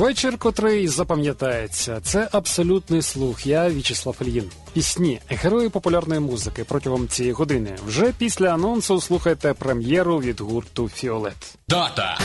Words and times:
Вечір, 0.00 0.38
котрий 0.38 0.88
запам'ятається, 0.88 2.00
це 2.02 2.28
абсолютний 2.32 3.02
слух. 3.02 3.46
Я 3.46 3.68
В'ячеслав 3.68 4.16
Ільїн. 4.20 4.50
Пісні, 4.72 5.20
герої 5.28 5.68
популярної 5.68 6.20
музики 6.20 6.64
протягом 6.64 7.08
цієї 7.08 7.32
години. 7.32 7.76
Вже 7.86 8.12
після 8.18 8.54
анонсу 8.54 9.00
слухайте 9.00 9.52
прем'єру 9.52 10.18
від 10.18 10.40
гурту 10.40 10.88
Фіолет. 10.88 11.54
Дата. 11.68 12.18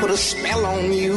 put 0.00 0.10
a 0.10 0.16
spell 0.16 0.62
on 0.74 0.92
you. 1.02 1.14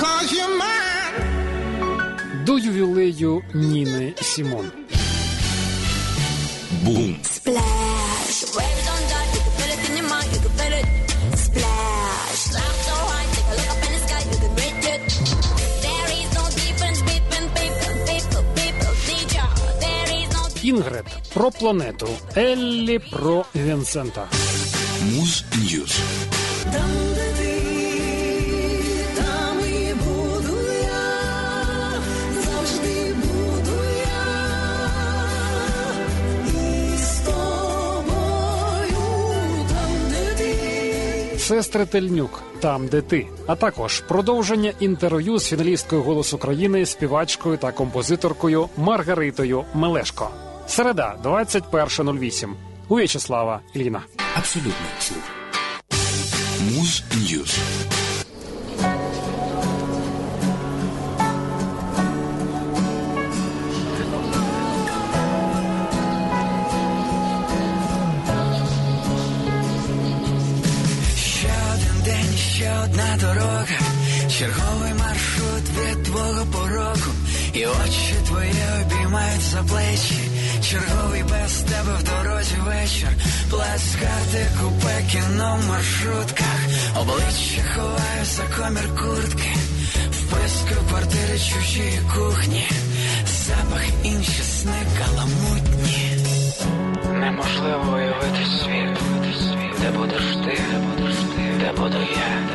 Cause 0.00 0.28
you're 0.36 0.54
mine. 0.62 2.44
До 2.44 2.58
ювілею 2.58 3.42
Ніни 3.54 4.14
Сімон. 4.20 4.85
Бум. 6.84 7.18
Splash. 7.22 8.38
Waves 8.56 8.86
on 8.92 9.02
dark, 9.10 9.28
you 9.34 9.40
can 9.44 9.52
feel 9.58 9.70
it 9.74 9.80
in 9.88 9.96
your 9.96 10.08
mind, 10.08 10.28
you 10.34 10.40
can 10.44 10.52
feel 10.58 10.74
it. 10.80 10.86
Splash. 11.44 12.40
Sound 12.54 12.78
so 12.86 12.96
high, 13.10 13.26
take 13.34 13.48
a 13.52 13.54
look 13.58 13.70
up 13.74 13.80
in 13.86 13.90
the 13.94 14.00
sky, 14.06 14.22
you 14.30 14.38
can 14.42 14.52
reach 14.62 14.86
it. 14.94 15.00
There 15.86 16.08
is 16.20 16.28
no 16.38 16.44
difference 16.62 17.00
between 17.10 17.46
people, 17.58 17.94
people, 18.10 18.42
people, 18.58 18.94
ya. 19.36 19.46
There 19.84 20.10
is 20.20 20.28
no 20.36 20.42
Інгрид 20.70 21.06
про 21.34 21.50
планету. 21.50 22.08
Еллі 22.36 22.98
про 22.98 23.44
Вінсента. 23.54 24.28
Муз 25.02 25.44
News. 25.56 25.92
Сестри 41.46 41.86
Тельнюк, 41.86 42.42
там, 42.60 42.86
де 42.86 43.00
ти. 43.00 43.26
А 43.46 43.56
також 43.56 44.00
продовження 44.00 44.72
інтерв'ю 44.80 45.38
з 45.38 45.48
фіналісткою 45.48 46.02
«Голос 46.02 46.34
України, 46.34 46.86
співачкою 46.86 47.56
та 47.56 47.72
композиторкою 47.72 48.68
Маргаритою 48.76 49.64
Мелешко. 49.74 50.30
Середа, 50.66 51.16
21.08. 51.24 52.52
У 52.88 52.96
В'ячеслава 52.96 53.60
Іліна. 53.74 54.02
Абсолютно. 54.36 54.72
Муз 56.60 57.02
Ньюз. 57.14 57.58
Дорога, 73.36 73.78
черговий 74.38 74.94
маршрут 74.94 75.64
від 75.78 76.02
твого 76.02 76.46
порогу, 76.52 77.12
і 77.52 77.66
очі 77.66 78.14
твої 78.26 78.52
обіймають 78.82 79.40
за 79.40 79.62
плечі, 79.62 80.20
черговий 80.70 81.22
без 81.22 81.52
тебе 81.58 81.98
в 81.98 82.02
дорозі 82.02 82.56
вечір, 82.66 83.08
плацкарти, 83.50 84.46
купе, 84.60 85.02
кіно 85.12 85.58
в 85.62 85.68
маршрутках, 85.68 86.60
обличчя 87.00 87.62
ховаю 87.74 88.24
за 88.24 88.42
комір 88.42 88.88
куртки, 89.00 89.54
вписки 90.10 90.74
квартири 90.88 91.38
чужі 91.38 92.00
кухні, 92.14 92.68
запах 93.26 93.84
інші 94.04 94.42
сни 94.42 94.80
каламутні. 94.98 96.16
Неможливо 97.20 97.92
уявити 97.94 98.44
світ, 98.62 98.98
де 99.80 99.90
будеш 99.90 100.24
ти, 100.44 100.60
де 100.70 100.78
будеш 100.78 101.16
ти, 101.16 101.42
де 101.58 101.72
буду 101.72 101.98
я, 101.98 102.46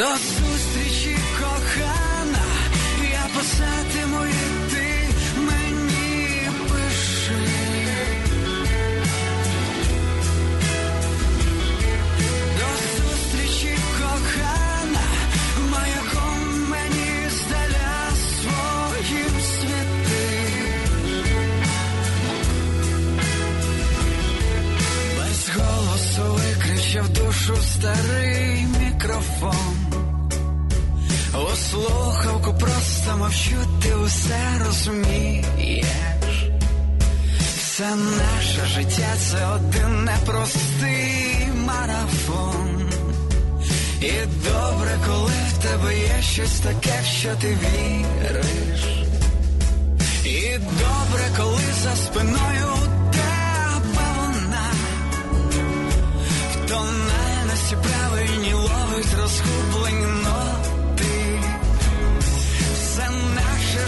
До 0.00 0.06
зустрічі, 0.06 1.16
кохана, 1.38 2.44
я 3.12 3.26
писатиму 3.38 4.26
і 4.26 4.70
ти 4.70 5.08
мені 5.36 6.48
пиши. 6.68 7.48
До 12.58 12.70
зустрічі, 12.96 13.78
кохана, 13.98 15.00
маяком 15.70 16.68
мені 16.70 17.30
здаля 17.30 18.10
своїм 18.40 19.40
світи. 19.40 20.50
Без 25.18 25.50
голосу 25.56 26.34
викричав 26.34 27.08
душу 27.08 27.56
старий 27.56 28.66
мікрофон. 28.80 29.89
Слухавку 31.70 32.54
просто 32.54 33.16
мовчу, 33.16 33.56
ти 33.82 33.94
усе 33.94 34.62
розумієш. 34.66 36.50
Все 37.56 37.94
наше 37.96 38.66
життя 38.66 39.08
це 39.18 39.46
один 39.46 40.04
непростий 40.04 41.48
марафон. 41.54 42.90
І 44.00 44.10
добре, 44.44 44.98
коли 45.06 45.32
в 45.50 45.62
тебе 45.62 45.98
є 45.98 46.22
щось 46.22 46.60
таке, 46.60 47.02
що 47.18 47.34
ти 47.40 47.48
віриш. 47.48 49.04
І 50.24 50.58
добре, 50.58 51.24
коли 51.36 51.62
за 51.82 51.96
спиною 51.96 52.66
у 52.74 53.12
тебе 53.12 54.06
вона 54.16 54.70
в 56.52 56.68
тональності 56.68 57.76
правильні 57.82 58.54
ловить 58.54 59.14
розгублені 59.20 60.06
ноти. 60.06 60.59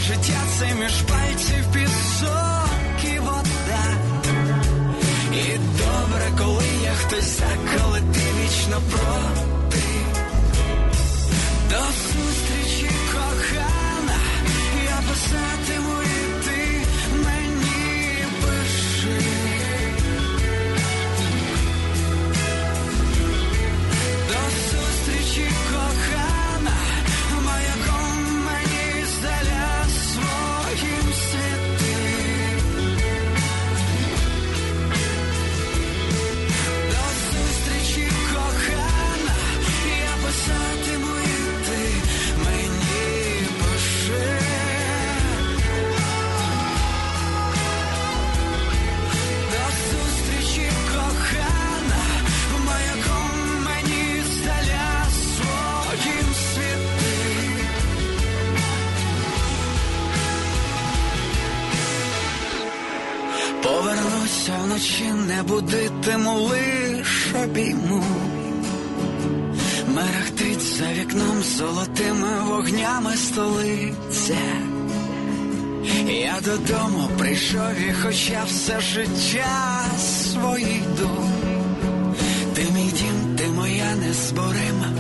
Життя 0.02 0.40
це 0.58 0.74
між 0.74 1.02
пальців 1.02 1.64
пісок 1.72 3.14
і 3.14 3.18
вода. 3.18 3.84
І 5.32 5.58
добре, 5.78 6.26
коли 6.38 6.64
я 6.84 6.92
хтось 6.92 7.38
за, 7.38 7.44
коли 7.76 8.00
ти 8.00 8.20
вічно 8.40 8.80
проти. 8.90 9.82
До 11.70 11.76
зустрічі, 11.76 12.90
кохана, 13.12 14.18
я 14.84 14.98
писатиму 15.08 15.81
додому 76.52 77.08
прийшов 77.19 77.75
і 77.88 77.93
хоча 78.02 78.44
все 78.46 78.81
життя 78.81 79.84
своє 79.99 80.76
йду. 80.76 81.10
Ти 82.54 82.62
мій 82.75 82.90
дім, 82.93 83.37
ти 83.37 83.46
моя 83.46 83.94
незборима 83.94 84.91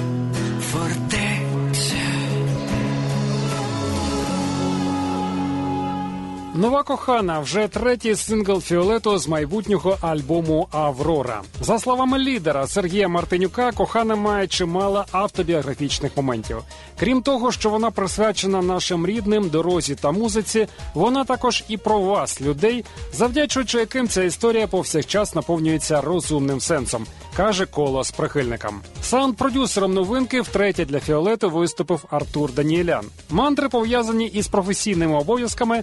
Нова 6.62 6.82
кохана 6.82 7.40
вже 7.40 7.68
третій 7.68 8.14
сингл 8.14 8.60
Фіолету 8.60 9.18
з 9.18 9.28
майбутнього 9.28 9.96
альбому 10.00 10.68
Аврора. 10.70 11.42
За 11.60 11.78
словами 11.78 12.18
лідера 12.18 12.66
Сергія 12.66 13.08
Мартинюка, 13.08 13.72
кохана 13.72 14.16
має 14.16 14.46
чимало 14.46 15.04
автобіографічних 15.12 16.16
моментів. 16.16 16.56
Крім 17.00 17.22
того, 17.22 17.52
що 17.52 17.70
вона 17.70 17.90
присвячена 17.90 18.62
нашим 18.62 19.06
рідним, 19.06 19.48
дорозі 19.48 19.94
та 19.94 20.10
музиці, 20.10 20.66
вона 20.94 21.24
також 21.24 21.64
і 21.68 21.76
про 21.76 22.00
вас, 22.00 22.40
людей, 22.40 22.84
завдячуючи 23.12 23.78
яким 23.78 24.08
ця 24.08 24.22
історія 24.22 24.66
повсякчас 24.66 25.34
наповнюється 25.34 26.00
розумним 26.00 26.60
сенсом, 26.60 27.06
каже 27.36 27.66
коло 27.66 28.04
з 28.04 28.10
прихильникам. 28.10 28.80
Саунд-продюсером 29.02 29.94
новинки 29.94 30.40
втретє 30.40 30.84
для 30.84 31.00
Фіолету 31.00 31.50
виступив 31.50 32.04
Артур 32.10 32.52
Даніелян. 32.52 33.04
Мантри 33.30 33.68
пов'язані 33.68 34.26
із 34.26 34.48
професійними 34.48 35.14
обов'язками, 35.14 35.82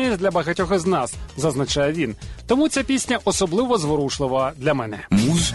реальність 0.00 0.20
для 0.20 0.30
багатьох 0.30 0.72
із 0.74 0.86
нас, 0.86 1.14
зазначає 1.36 1.92
він. 1.92 2.16
Тому 2.46 2.68
ця 2.68 2.82
пісня 2.82 3.18
особливо 3.24 3.78
зворушлива 3.78 4.52
для 4.56 4.74
мене. 4.74 5.06
Муз 5.10 5.52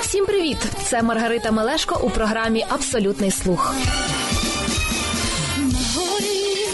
Всім 0.00 0.26
привіт! 0.26 0.58
Це 0.84 1.02
Маргарита 1.02 1.50
Мелешко 1.50 2.00
у 2.02 2.10
програмі 2.10 2.66
Абсолютний 2.68 3.30
слух. 3.30 3.74
На 5.58 5.78
горі 5.94 6.68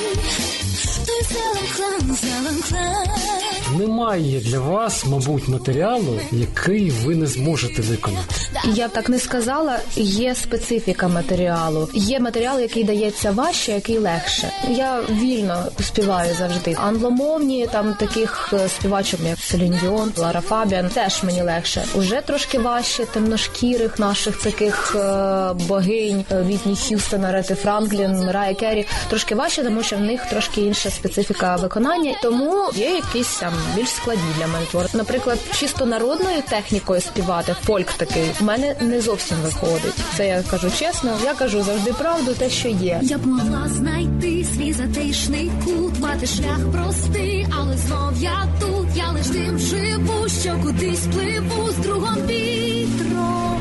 той 1.07 1.23
зелен 1.23 1.67
клен, 1.77 2.17
зелен 2.17 2.63
клен. 2.69 3.38
Немає 3.77 4.41
для 4.41 4.59
вас, 4.59 5.07
мабуть, 5.07 5.49
матеріалу, 5.49 6.21
який 6.33 6.91
ви 6.91 7.15
не 7.17 7.27
зможете 7.27 7.83
виконати. 7.83 8.35
Я 8.75 8.89
б 8.89 8.91
так 8.93 9.09
не 9.09 9.19
сказала. 9.19 9.79
Є 9.97 10.35
специфіка 10.35 11.09
матеріалу. 11.09 11.89
Є 11.95 12.21
матеріал, 12.21 12.61
який 12.61 12.85
дається 12.85 13.31
важче, 13.31 13.73
який 13.73 13.99
легше. 13.99 14.51
Я 14.71 15.01
вільно 15.11 15.65
співаю 15.81 16.35
завжди. 16.39 16.77
Англомовні 16.79 17.67
там 17.67 17.95
таких 17.95 18.51
е, 18.53 18.69
співачок, 18.69 19.21
як 19.29 19.39
Селін 19.39 19.79
Лара 20.17 20.41
Фабіан, 20.41 20.89
теж 20.89 21.23
мені 21.23 21.43
легше. 21.43 21.85
Уже 21.95 22.21
трошки 22.27 22.59
важче 22.59 23.05
темношкірих 23.05 23.99
наших 23.99 24.43
таких 24.43 24.97
е, 24.97 25.53
богинь 25.69 26.25
е, 26.33 26.43
Вітні 26.43 26.77
Х'юстон, 26.77 27.27
Рети 27.27 27.55
Франклін, 27.55 28.25
Мирая 28.27 28.55
Керрі. 28.55 28.87
Трошки 29.09 29.35
важче, 29.35 29.63
тому 29.63 29.83
що 29.83 29.97
в 29.97 30.01
них 30.01 30.27
трошки 30.31 30.61
інша 30.61 30.91
специфіка 30.91 31.57
виконання. 31.57 32.15
Тому 32.23 32.71
є 32.75 32.91
якісь 32.91 33.37
там 33.37 33.53
більш 33.77 33.89
складні 33.89 34.33
для 34.39 34.47
мене 34.47 34.67
твори. 34.71 34.89
Наприклад, 34.95 35.39
чисто 35.53 35.87
народною 35.87 36.43
технікою 36.49 37.01
співати, 37.01 37.57
фольк 37.65 37.93
такий, 37.93 38.31
в 38.41 38.45
мене 38.45 38.77
не 38.81 39.01
зовсім 39.01 39.37
виходить. 39.37 39.95
Це 40.17 40.29
я 40.29 40.43
кажу 40.51 40.71
чесно. 40.79 41.19
Я 41.25 41.35
кажу 41.35 41.63
завжди 41.63 41.93
правду, 41.93 42.35
те, 42.35 42.51
що 42.51 42.69
є. 42.69 43.01
Я 43.03 43.19
б 43.19 43.27
могла 43.27 43.69
знайти 43.69 44.47
свій 44.55 44.73
затишний 44.73 45.51
кут, 45.65 45.99
мати 46.01 46.27
шлях 46.27 46.59
простий, 46.73 47.47
але 47.59 47.77
знов 47.77 48.13
я 48.21 48.49
тут, 48.61 48.87
я 48.97 49.11
лиш 49.11 49.27
тим 49.27 49.59
живу, 49.59 50.29
що 50.43 50.59
кудись 50.63 51.07
пливу 51.15 51.71
з 51.71 51.77
другом 51.77 52.17
вітром. 52.27 53.58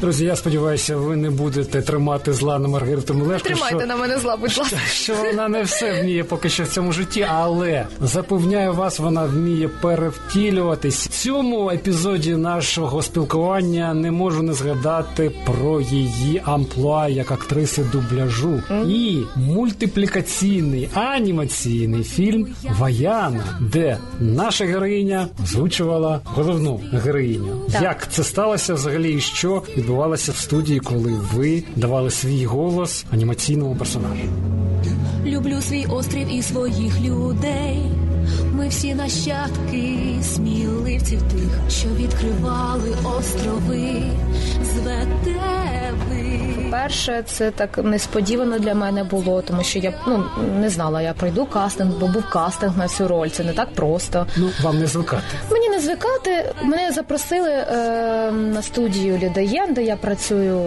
Друзі, 0.00 0.24
я 0.24 0.36
сподіваюся, 0.36 0.96
ви 0.96 1.16
не 1.16 1.30
будете 1.30 1.82
тримати 1.82 2.32
зла 2.32 2.58
на 2.58 2.68
Маргариту 2.68 3.14
Мелешко. 3.14 3.48
Тримайте 3.48 3.78
що... 3.78 3.86
на 3.86 3.96
мене 3.96 4.18
зла, 4.18 4.36
будь 4.36 4.58
ласка. 4.58 4.76
що 4.92 5.14
вона 5.14 5.48
не 5.48 5.62
все 5.62 6.02
вміє 6.02 6.24
поки 6.24 6.48
що 6.48 6.62
в 6.64 6.68
цьому 6.68 6.92
житті, 6.92 7.26
але 7.30 7.86
запевняю 8.00 8.74
вас, 8.74 8.98
вона 8.98 9.24
вміє 9.24 9.68
перевтілюватись. 9.68 11.06
В 11.06 11.08
цьому 11.08 11.70
епізоді 11.70 12.36
нашого 12.36 13.02
спілкування 13.02 13.94
не 13.94 14.10
можу 14.10 14.42
не 14.42 14.52
згадати 14.52 15.32
про 15.46 15.80
її 15.80 16.42
амплуа 16.44 17.08
як 17.08 17.30
актриси 17.30 17.84
дубляжу 17.92 18.62
і 18.86 19.22
мультиплікаційний 19.36 20.88
анімаційний 20.94 22.04
фільм 22.04 22.46
Ваяна, 22.78 23.44
де 23.60 23.98
наша 24.20 24.64
героїня 24.64 25.28
озвучувала 25.42 26.20
головну 26.24 26.80
героїню. 26.92 27.60
Так. 27.72 27.82
Як 27.82 28.12
це 28.12 28.24
сталося 28.24 28.74
взагалі, 28.74 29.12
і 29.12 29.20
що 29.20 29.62
відбувалося 29.76 29.95
в 30.32 30.36
студії, 30.36 30.80
коли 30.80 31.14
ви 31.34 31.64
давали 31.76 32.10
свій 32.10 32.44
голос 32.46 33.04
анімаційному 33.12 33.76
персонажу? 33.76 34.24
Люблю 35.24 35.60
свій 35.60 35.86
острів 35.86 36.34
і 36.34 36.42
своїх 36.42 37.00
людей. 37.00 37.82
Ми 38.52 38.68
всі 38.68 38.94
нащадки 38.94 39.98
сміливців 40.22 41.22
тих, 41.22 41.60
що 41.70 41.88
відкривали 41.88 42.96
острови, 43.18 44.02
звете 44.74 45.92
ви. 46.08 46.45
Перше, 46.70 47.22
це 47.26 47.50
так 47.50 47.78
несподівано 47.78 48.58
для 48.58 48.74
мене 48.74 49.04
було, 49.04 49.42
тому 49.42 49.62
що 49.62 49.78
я 49.78 49.94
ну 50.06 50.24
не 50.60 50.70
знала, 50.70 51.02
я 51.02 51.12
пройду 51.12 51.46
кастинг, 51.46 51.90
бо 52.00 52.06
був 52.06 52.30
кастинг 52.30 52.78
на 52.78 52.88
цю 52.88 53.08
роль. 53.08 53.28
Це 53.28 53.44
не 53.44 53.52
так 53.52 53.68
просто. 53.74 54.26
Ну 54.36 54.50
вам 54.62 54.78
не 54.78 54.86
звикати. 54.86 55.22
Мені 55.50 55.68
не 55.68 55.80
звикати. 55.80 56.52
Мене 56.62 56.92
запросили 56.92 57.50
е, 57.50 58.30
на 58.32 58.62
студію 58.62 59.18
Лідаєн, 59.18 59.74
де 59.74 59.82
я 59.82 59.96
працюю 59.96 60.60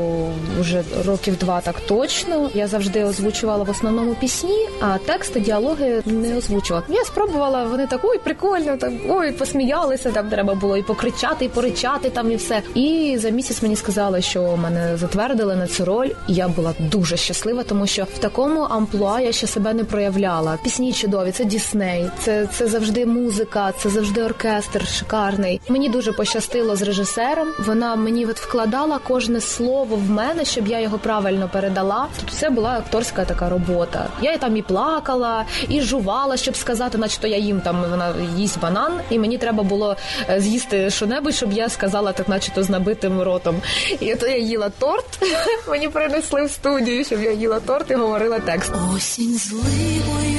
вже 0.60 0.84
років 1.06 1.38
два 1.38 1.62
так 1.62 1.76
точно. 1.80 2.50
Я 2.54 2.68
завжди 2.68 3.04
озвучувала 3.04 3.64
в 3.64 3.70
основному 3.70 4.16
пісні, 4.16 4.68
а 4.82 4.98
тексти, 4.98 5.40
діалоги 5.40 6.02
не 6.06 6.38
озвучувала. 6.38 6.86
Я 6.90 7.04
спробувала, 7.04 7.64
вони 7.64 7.88
так 7.88 8.00
ой, 8.04 8.20
прикольно, 8.24 8.78
так 8.78 8.94
ой, 9.10 9.32
посміялися. 9.32 10.12
Там 10.12 10.30
треба 10.30 10.56
було 10.56 10.78
і 10.78 10.84
покричати, 10.84 11.46
і 11.46 11.50
поричати 11.50 12.10
там, 12.10 12.32
і 12.32 12.36
все. 12.36 12.62
І 12.76 13.18
за 13.20 13.30
місяць 13.30 13.62
мені 13.62 13.76
сказали, 13.76 14.22
що 14.22 14.58
мене 14.58 14.98
затвердили 14.98 15.56
на 15.56 15.68
цю 15.68 15.86
роль. 15.90 16.10
І 16.28 16.34
я 16.34 16.48
була 16.48 16.74
дуже 16.80 17.18
щаслива, 17.18 17.64
тому 17.64 17.88
що 17.88 18.04
в 18.04 18.18
такому 18.18 18.62
амплуа 18.62 19.22
я 19.22 19.32
ще 19.32 19.48
себе 19.48 19.74
не 19.74 19.84
проявляла. 19.84 20.58
Пісні 20.64 20.94
чудові, 20.94 21.32
це 21.32 21.46
Дісней, 21.46 22.10
це, 22.20 22.48
це 22.54 22.68
завжди 22.68 23.06
музика, 23.06 23.72
це 23.72 23.90
завжди 23.90 24.24
оркестр 24.24 24.88
шикарний. 24.88 25.62
Мені 25.70 25.90
дуже 25.90 26.12
пощастило 26.12 26.76
з 26.76 26.82
режисером. 26.82 27.48
Вона 27.66 27.96
мені 27.96 28.26
от 28.26 28.40
вкладала 28.40 29.00
кожне 29.08 29.42
слово 29.42 29.96
в 29.96 30.10
мене, 30.10 30.46
щоб 30.46 30.68
я 30.68 30.80
його 30.80 30.98
правильно 30.98 31.50
передала. 31.54 32.08
Тобто 32.20 32.36
це 32.36 32.50
була 32.50 32.70
акторська 32.70 33.26
така 33.26 33.50
робота. 33.50 34.08
Я 34.22 34.38
там 34.38 34.58
і 34.58 34.62
плакала, 34.62 35.46
і 35.70 35.82
жувала, 35.82 36.38
щоб 36.38 36.56
сказати, 36.56 36.98
начебто 36.98 37.28
я 37.28 37.38
їм 37.38 37.62
там 37.62 37.86
вона 37.90 38.14
їсть 38.38 38.60
банан, 38.60 38.92
і 39.10 39.20
мені 39.20 39.38
треба 39.38 39.64
було 39.64 39.96
е, 40.30 40.42
з'їсти 40.42 40.90
що-небудь, 40.90 41.36
щоб 41.36 41.52
я 41.52 41.70
сказала 41.70 42.12
так, 42.12 42.30
начебто 42.30 42.64
з 42.64 42.70
набитим 42.70 43.22
ротом. 43.22 43.62
І 44.00 44.16
то 44.16 44.28
я 44.28 44.38
їла 44.38 44.70
торт. 44.80 45.06
Мені 45.80 45.92
принесли 45.92 46.46
в 46.46 46.52
студію, 46.52 47.06
щоб 47.06 47.24
я 47.24 47.32
їла 47.32 47.60
торт 47.60 47.92
і 47.92 47.96
говорила 47.96 48.40
текст. 48.40 48.72
Осінь 48.96 49.38
зливою 49.38 50.39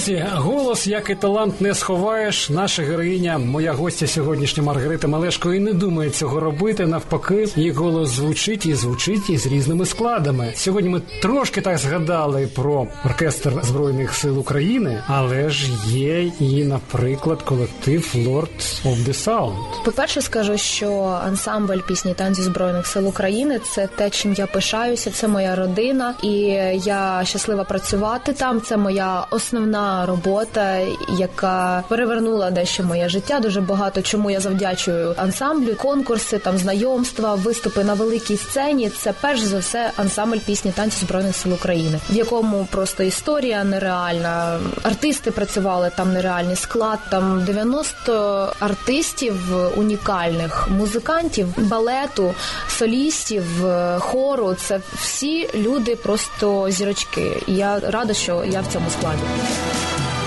Друзі, 0.00 0.26
голос, 0.34 0.86
як 0.86 1.10
і 1.10 1.14
талант, 1.14 1.60
не 1.60 1.74
сховаєш. 1.74 2.50
Наша 2.50 2.82
героїня, 2.82 3.38
моя 3.38 3.72
гостя 3.72 4.06
сьогоднішня 4.06 4.62
Маргарита 4.62 5.08
Малешко, 5.08 5.54
і 5.54 5.58
не 5.58 5.72
думає 5.72 6.10
цього 6.10 6.40
робити. 6.40 6.86
Навпаки, 6.86 7.48
її 7.56 7.70
голос 7.70 8.08
звучить 8.08 8.66
і 8.66 8.74
звучить 8.74 9.30
із 9.30 9.46
різними 9.46 9.86
складами. 9.86 10.52
Сьогодні 10.56 10.90
ми 10.90 11.02
трошки 11.22 11.60
так 11.60 11.78
згадали 11.78 12.48
про 12.54 12.86
оркестр 13.04 13.52
збройних 13.62 14.14
сил 14.14 14.38
України, 14.38 15.02
але 15.06 15.50
ж 15.50 15.66
є 15.86 16.22
і, 16.40 16.64
наприклад, 16.64 17.42
колектив 17.42 18.12
Lord 18.14 18.84
of 18.84 18.96
the 19.08 19.24
Sound. 19.24 19.54
По-перше, 19.84 20.22
скажу, 20.22 20.58
що 20.58 21.20
ансамбль 21.26 21.78
пісні 21.88 22.14
танці 22.14 22.42
збройних 22.42 22.86
сил 22.86 23.08
України 23.08 23.60
це 23.72 23.86
те, 23.86 24.10
чим 24.10 24.32
я 24.32 24.46
пишаюся. 24.46 25.10
Це 25.10 25.28
моя 25.28 25.56
родина, 25.56 26.14
і 26.22 26.30
я 26.84 27.20
щаслива 27.24 27.64
працювати 27.64 28.32
там. 28.32 28.60
Це 28.60 28.76
моя 28.76 29.26
основна 29.30 29.89
робота, 30.06 30.78
яка 31.18 31.84
перевернула 31.88 32.50
дещо 32.50 32.82
моє 32.82 33.08
життя. 33.08 33.40
Дуже 33.40 33.60
багато 33.60 34.02
чому 34.02 34.30
я 34.30 34.40
завдячую 34.40 35.14
ансамблю, 35.16 35.74
конкурси, 35.74 36.38
там 36.38 36.58
знайомства, 36.58 37.34
виступи 37.34 37.84
на 37.84 37.94
великій 37.94 38.36
сцені. 38.36 38.90
Це 38.90 39.14
перш 39.20 39.40
за 39.40 39.58
все 39.58 39.90
ансамбль 39.96 40.36
пісні 40.46 40.72
танці 40.72 40.96
збройних 41.04 41.36
сил 41.36 41.52
України, 41.52 41.98
в 42.10 42.14
якому 42.16 42.68
просто 42.70 43.02
історія 43.02 43.64
нереальна. 43.64 44.58
Артисти 44.82 45.30
працювали 45.30 45.90
там 45.96 46.12
нереальний 46.12 46.56
склад. 46.56 46.98
Там 47.10 47.44
90 47.44 48.52
артистів 48.60 49.34
унікальних, 49.76 50.68
музикантів, 50.70 51.48
балету, 51.56 52.34
солістів, 52.68 53.66
е, 53.66 53.98
хору. 53.98 54.54
Це 54.54 54.80
всі 54.94 55.48
люди 55.54 55.96
просто 55.96 56.70
зірочки. 56.70 57.42
Я 57.46 57.80
рада, 57.80 58.14
що 58.14 58.44
я 58.44 58.60
в 58.60 58.66
цьому 58.72 58.90
складі. 58.90 59.22
В 59.80 60.19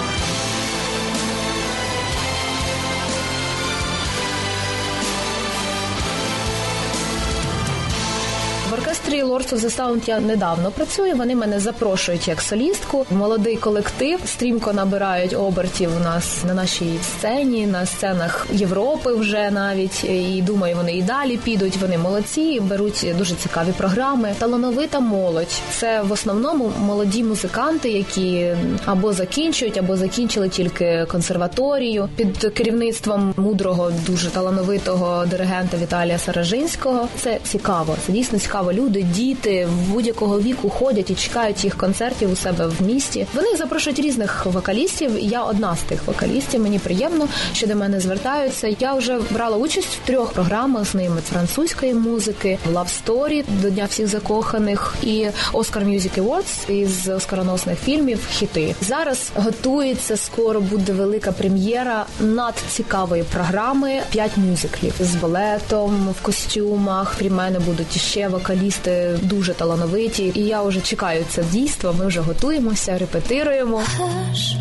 Lords 9.21 9.53
of 9.53 9.59
the 9.59 9.79
Sound 9.79 10.01
я 10.07 10.19
недавно 10.19 10.71
працюю. 10.71 11.15
Вони 11.15 11.35
мене 11.35 11.59
запрошують 11.59 12.27
як 12.27 12.41
солістку. 12.41 13.05
Молодий 13.11 13.55
колектив 13.55 14.19
стрімко 14.25 14.73
набирають 14.73 15.33
обертів 15.33 15.89
у 15.97 16.03
нас 16.03 16.43
на 16.47 16.53
нашій 16.53 16.99
сцені, 17.03 17.67
на 17.67 17.85
сценах 17.85 18.47
Європи 18.51 19.13
вже 19.13 19.51
навіть. 19.51 20.03
І 20.03 20.41
думаю, 20.41 20.75
вони 20.75 20.93
і 20.93 21.01
далі 21.01 21.37
підуть. 21.37 21.77
Вони 21.77 21.97
молодці, 21.97 22.59
беруть 22.59 23.05
дуже 23.17 23.35
цікаві 23.35 23.71
програми. 23.77 24.35
Талановита 24.39 24.99
молодь. 24.99 25.61
Це 25.71 26.01
в 26.01 26.11
основному 26.11 26.71
молоді 26.79 27.23
музиканти, 27.23 27.89
які 27.89 28.47
або 28.85 29.13
закінчують, 29.13 29.77
або 29.77 29.97
закінчили 29.97 30.49
тільки 30.49 31.05
консерваторію 31.11 32.09
під 32.15 32.37
керівництвом 32.37 33.33
мудрого, 33.37 33.91
дуже 34.07 34.29
талановитого 34.29 35.25
диригента 35.25 35.77
Віталія 35.77 36.17
Саражинського. 36.17 37.07
Це 37.17 37.39
цікаво. 37.43 37.95
Це 38.05 38.11
дійсно 38.11 38.39
цікаво. 38.39 38.73
Люди, 38.73 39.02
діти 39.03 39.67
будь-якого 39.89 40.41
віку 40.41 40.69
ходять 40.69 41.11
і 41.11 41.15
чекають 41.15 41.63
їх 41.63 41.77
концертів 41.77 42.31
у 42.31 42.35
себе 42.35 42.67
в 42.67 42.81
місті. 42.81 43.27
Вони 43.33 43.55
запрошують 43.55 43.99
різних 43.99 44.45
вокалістів. 44.45 45.11
Я 45.19 45.43
одна 45.43 45.75
з 45.75 45.81
тих 45.81 46.07
вокалістів. 46.07 46.61
Мені 46.61 46.79
приємно, 46.79 47.27
що 47.53 47.67
до 47.67 47.75
мене 47.75 47.99
звертаються. 47.99 48.75
Я 48.79 48.93
вже 48.93 49.19
брала 49.31 49.57
участь 49.57 49.99
в 50.03 50.07
трьох 50.07 50.33
програмах 50.33 50.85
з 50.85 50.95
ними 50.95 51.21
французької 51.29 51.93
музики, 51.93 52.57
Love 52.73 53.03
Story 53.05 53.43
до 53.61 53.69
Дня 53.69 53.85
всіх 53.89 54.07
закоханих 54.07 54.95
і 55.03 55.27
Oscar 55.53 55.85
Music 55.85 56.23
Awards 56.23 56.71
із 56.71 57.09
оскароносних 57.09 57.79
фільмів 57.79 58.19
хіти. 58.31 58.75
Зараз 58.81 59.31
готується 59.35 60.17
скоро 60.17 60.61
буде 60.61 60.91
велика 60.91 61.31
прем'єра 61.31 62.05
надцікавої 62.19 63.23
програми 63.23 64.01
п'ять 64.11 64.37
мюзиклів 64.37 64.93
з 64.99 65.15
балетом 65.15 66.09
в 66.19 66.21
костюмах. 66.21 67.15
При 67.17 67.29
мене 67.29 67.59
будуть 67.59 67.95
іще 67.95 68.27
вокалісти 68.27 68.82
дуже 69.21 69.53
талановиті. 69.53 70.31
І 70.35 70.39
я 70.39 70.63
вже 70.63 70.81
чекаю 70.81 71.25
це 71.29 71.43
дійство. 71.43 71.95
Ми 71.99 72.07
вже 72.07 72.19
готуємося, 72.19 72.97
репетируємо. 72.97 73.81
Hush, 73.99 74.55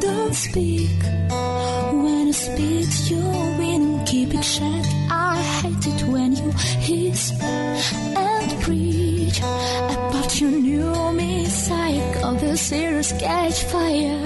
don't 0.00 0.34
speak. 0.46 0.98
When 2.04 2.24
you 2.30 2.36
speak, 2.48 2.90
you 3.10 3.22
win. 3.60 3.82
Keep 4.10 4.30
it 4.38 4.44
shut. 4.54 4.84
I 5.30 5.36
hate 5.56 5.84
it 5.92 6.00
when 6.12 6.30
you 6.40 6.48
hiss 6.86 7.22
and 8.26 8.50
preach 8.62 9.07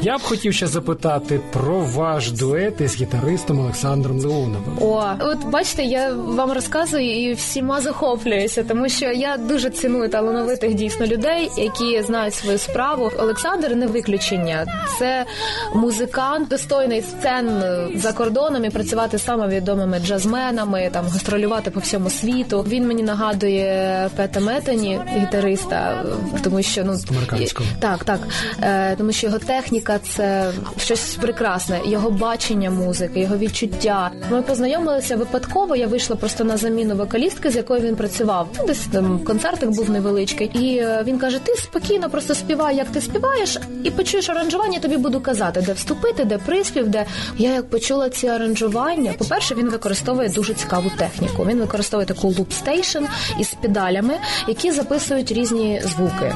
Я 0.03 0.19
б 0.19 0.23
хотів 0.23 0.55
ще 0.55 0.67
запитати 0.67 1.41
про 1.53 1.81
ваш 1.81 2.31
дует 2.31 2.81
із 2.81 3.01
гітаристом 3.01 3.61
Олександром 3.61 4.19
Леоновим. 4.21 4.79
О, 4.81 5.05
от 5.21 5.45
бачите, 5.45 5.85
я 5.85 6.13
вам 6.13 6.53
розказую 6.53 7.31
і 7.31 7.35
всіма 7.35 7.81
захоплююся, 7.81 8.65
тому 8.65 8.89
що 8.89 9.07
я 9.07 9.37
дуже 9.37 9.71
ціную 9.71 10.09
талановитих 10.09 10.75
дійсно 10.75 11.07
людей, 11.07 11.51
які 11.57 12.03
знають 12.03 12.35
свою 12.35 12.59
справу. 12.59 13.11
Олександр 13.19 13.75
не 13.75 13.87
виключення. 13.87 14.67
Це 14.99 15.25
музикант, 15.75 16.49
достойний 16.49 17.03
сцен 17.03 17.63
за 17.95 18.13
кордоном 18.13 18.65
і 18.65 18.71
працювати 18.71 19.19
з 19.19 19.25
самими 19.25 19.55
відомими 19.57 19.99
джазменами, 19.99 20.91
там 20.93 21.05
гастролювати 21.07 21.71
по 21.71 21.81
всьому 21.81 22.11
світу. 22.11 22.65
Він 22.69 22.87
мені 22.87 23.03
нагадує 23.03 24.11
Пета 24.17 24.41
Метані, 24.41 24.92
гітариста, 25.17 26.05
тому 26.43 26.63
що 26.63 26.85
ну 26.85 26.99
Американського. 27.11 27.69
так, 27.81 28.05
так. 28.05 28.21
Е, 28.63 28.97
тому 28.97 29.13
що 29.13 29.27
його 29.27 29.39
техніка 29.39 29.99
це 29.99 30.53
щось 30.79 31.15
прекрасне, 31.21 31.81
його 31.87 32.11
бачення 32.11 32.71
музики, 32.71 33.21
його 33.21 33.37
відчуття. 33.37 34.11
Ми 34.31 34.43
познайомилися 34.43 35.17
випадково. 35.17 35.77
Я 35.77 35.87
вийшла 35.87 36.17
просто 36.17 36.45
на 36.45 36.57
заміну 36.57 36.97
вокалістки, 36.97 37.51
з 37.51 37.57
якою 37.57 37.81
він 37.81 37.97
працював. 37.97 38.49
Ну, 38.59 38.67
Десь 38.67 38.87
там 38.93 39.19
концертик 39.19 39.71
був 39.71 39.91
невеличкий. 39.91 40.47
І 40.47 40.77
е, 40.79 41.03
він 41.07 41.19
каже: 41.19 41.39
Ти 41.39 41.55
спокійно 41.55 42.11
просто 42.11 42.35
співай, 42.35 42.77
як 42.77 42.87
ти 42.87 43.01
співаєш, 43.01 43.59
і 43.85 43.91
почуєш 43.91 44.29
аранжування. 44.29 44.79
Тобі 44.79 44.97
буду 44.97 45.21
казати, 45.21 45.63
де 45.67 45.73
вступити, 45.73 46.25
де 46.25 46.39
приспів, 46.39 46.89
де 46.89 47.07
я 47.39 47.55
як 47.55 47.71
почула 47.71 48.11
ці 48.11 48.27
аранжування. 48.27 49.13
По 49.19 49.25
перше, 49.25 49.55
він 49.55 49.71
використовує 49.71 50.29
дуже 50.29 50.55
цікаву 50.55 50.91
техніку. 50.97 51.45
Він 51.45 51.59
використовує 51.59 52.07
таку 52.07 52.29
station 52.29 53.07
із 53.39 53.55
педалями, 53.63 54.15
які 54.49 54.71
записують 54.83 55.33
різні 55.33 55.83
звуки. 55.85 56.35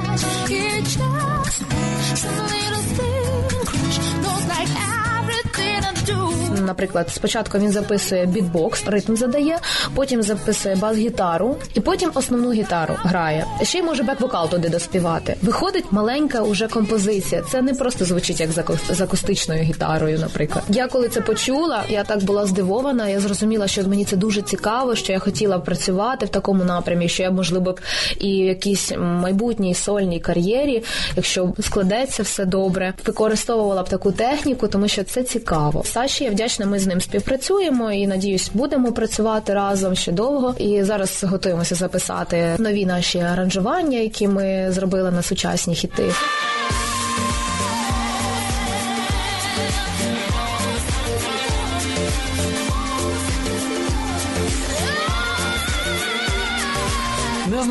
Наприклад, 6.66 7.08
спочатку 7.10 7.58
він 7.58 7.72
записує 7.72 8.26
бітбокс, 8.26 8.86
ритм 8.86 9.16
задає, 9.16 9.58
потім 9.94 10.22
записує 10.22 10.76
бас-гітару, 10.76 11.56
і 11.74 11.80
потім 11.80 12.10
основну 12.14 12.52
гітару 12.52 12.94
грає. 13.02 13.46
Ще 13.62 13.78
й 13.78 13.82
може 13.82 14.02
бек-вокал 14.02 14.50
туди 14.50 14.68
доспівати. 14.68 15.36
Виходить 15.42 15.84
маленька 15.90 16.42
уже 16.42 16.68
композиція. 16.68 17.42
Це 17.50 17.62
не 17.62 17.74
просто 17.74 18.04
звучить 18.04 18.40
як 18.40 18.50
з 18.90 19.00
акустичною 19.00 19.62
гітарою, 19.62 20.18
наприклад. 20.18 20.64
Я 20.68 20.88
коли 20.88 21.08
це 21.08 21.20
почула, 21.20 21.84
я 21.88 22.04
так 22.04 22.24
була 22.24 22.46
здивована. 22.46 23.08
Я 23.08 23.20
зрозуміла, 23.20 23.68
що 23.68 23.82
мені 23.88 24.04
це 24.04 24.16
дуже 24.16 24.42
цікаво, 24.42 24.94
що 24.94 25.12
я 25.12 25.18
хотіла 25.18 25.58
працювати 25.58 26.26
в 26.26 26.28
такому 26.28 26.64
напрямі, 26.64 27.08
що 27.08 27.22
я 27.22 27.30
можливо 27.30 27.72
б 27.72 27.80
і 28.18 28.42
в 28.42 28.46
якійсь 28.46 28.92
майбутній 28.98 29.74
сольній 29.74 30.20
кар'єрі, 30.20 30.82
якщо 31.16 31.52
складеться 31.60 32.22
все 32.22 32.44
добре, 32.44 32.94
використовувала 33.06 33.82
б 33.82 33.88
таку 33.88 34.12
техніку, 34.12 34.68
тому 34.68 34.88
що 34.88 35.04
це 35.04 35.22
цікаво. 35.22 35.84
Саші, 35.84 36.24
я 36.24 36.30
вдячна, 36.30 36.55
ми 36.64 36.78
з 36.78 36.86
ним 36.86 37.00
співпрацюємо 37.00 37.92
і 37.92 38.06
надіюсь, 38.06 38.50
будемо 38.54 38.92
працювати 38.92 39.54
разом 39.54 39.94
ще 39.94 40.12
довго. 40.12 40.54
І 40.58 40.82
зараз 40.82 41.24
готуємося 41.24 41.74
записати 41.74 42.56
нові 42.58 42.86
наші 42.86 43.18
аранжування, 43.18 43.98
які 43.98 44.28
ми 44.28 44.66
зробили 44.70 45.10
на 45.10 45.22
сучасні 45.22 45.74
хіти. 45.74 46.04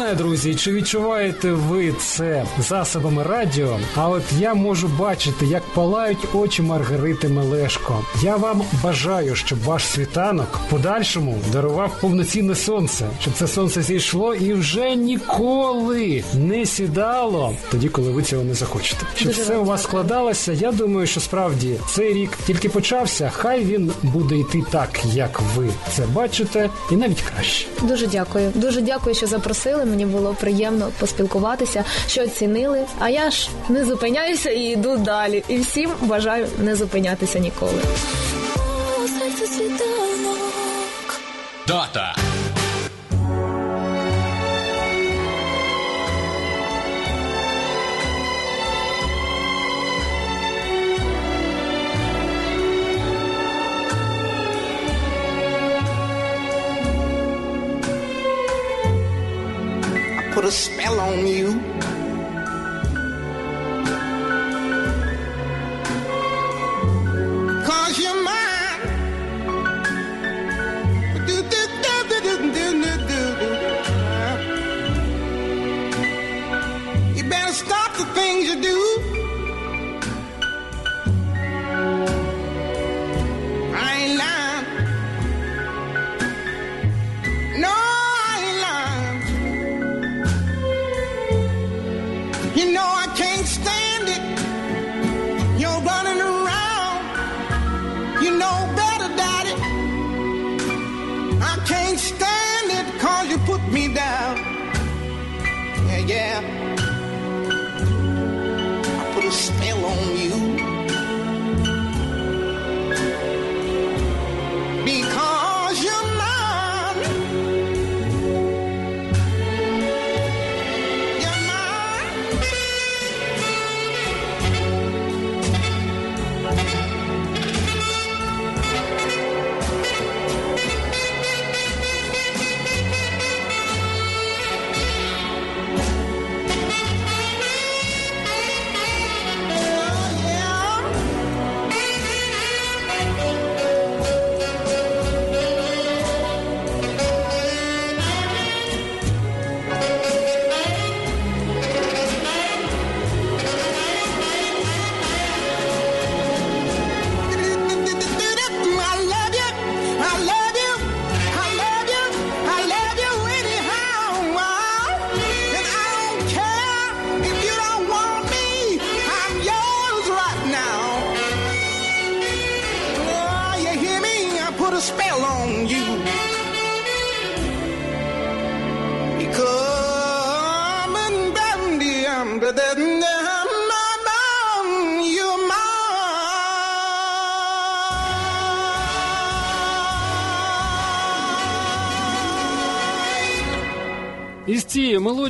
Знаю, 0.05 0.17
друзі, 0.17 0.55
чи 0.55 0.71
відчуваєте 0.71 1.51
ви 1.51 1.93
це 1.93 2.45
засобами 2.59 3.23
радіо? 3.23 3.79
А 3.95 4.09
от 4.09 4.23
я 4.39 4.53
можу 4.53 4.87
бачити, 4.87 5.45
як 5.45 5.63
палають 5.63 6.17
очі 6.33 6.61
Маргарити 6.61 7.27
Мелешко. 7.27 8.05
Я 8.21 8.35
вам 8.35 8.63
бажаю, 8.83 9.35
щоб 9.35 9.63
ваш 9.63 9.83
світанок 9.83 10.59
в 10.67 10.69
подальшому 10.69 11.37
дарував 11.51 11.99
повноцінне 12.01 12.55
сонце, 12.55 13.07
щоб 13.21 13.33
це 13.33 13.47
сонце 13.47 13.81
зійшло 13.81 14.35
і 14.35 14.53
вже 14.53 14.95
ніколи 14.95 16.23
не 16.33 16.65
сідало 16.65 17.55
тоді, 17.71 17.89
коли 17.89 18.11
ви 18.11 18.23
цього 18.23 18.43
не 18.43 18.53
захочете. 18.53 19.05
Щоб 19.15 19.27
Дуже 19.27 19.41
все 19.41 19.57
у 19.57 19.65
вас 19.65 19.83
складалося. 19.83 20.51
Я 20.51 20.71
думаю, 20.71 21.07
що 21.07 21.19
справді 21.19 21.75
цей 21.89 22.13
рік 22.13 22.37
тільки 22.47 22.69
почався. 22.69 23.31
Хай 23.33 23.63
він 23.63 23.91
буде 24.03 24.37
йти 24.37 24.63
так, 24.71 24.99
як 25.05 25.41
ви 25.55 25.69
це 25.95 26.03
бачите, 26.13 26.69
і 26.91 26.95
навіть 26.95 27.21
краще. 27.21 27.67
Дуже 27.81 28.07
дякую. 28.07 28.51
Дуже 28.55 28.81
дякую, 28.81 29.15
що 29.15 29.27
запросили. 29.27 29.94
Мені 29.95 30.05
було 30.05 30.35
приємно 30.39 30.91
поспілкуватися, 30.99 31.83
що 32.07 32.23
оцінили. 32.23 32.85
А 32.99 33.09
я 33.09 33.31
ж 33.31 33.49
не 33.69 33.85
зупиняюся 33.85 34.49
і 34.49 34.59
йду 34.59 34.97
далі. 34.97 35.43
І 35.47 35.57
всім 35.57 35.91
бажаю 36.01 36.47
не 36.57 36.75
зупинятися 36.75 37.39
ніколи. 37.39 37.81
Дата. 41.67 42.15
Put 60.45 60.53
a 60.53 60.57
spell 60.57 60.99
on 60.99 61.25
you. 61.25 61.74